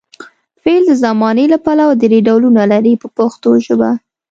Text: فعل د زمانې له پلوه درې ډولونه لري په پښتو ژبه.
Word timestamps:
فعل 0.61 0.83
د 0.87 0.91
زمانې 1.03 1.45
له 1.53 1.57
پلوه 1.65 1.95
درې 2.03 2.19
ډولونه 2.27 2.63
لري 2.71 2.93
په 3.01 3.07
پښتو 3.17 3.49
ژبه. 3.65 3.89